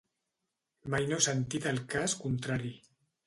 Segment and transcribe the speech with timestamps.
[0.93, 2.73] Mai no he sentit el cas contrari.